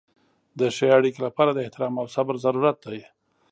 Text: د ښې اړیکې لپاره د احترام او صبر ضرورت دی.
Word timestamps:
د 0.59 0.61
ښې 0.75 0.87
اړیکې 0.97 1.19
لپاره 1.27 1.51
د 1.53 1.59
احترام 1.65 1.93
او 2.01 2.07
صبر 2.15 2.35
ضرورت 2.45 2.77
دی. 2.89 3.01